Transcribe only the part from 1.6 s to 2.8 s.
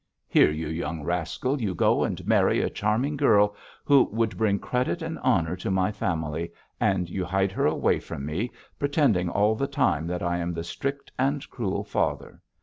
you go and marry a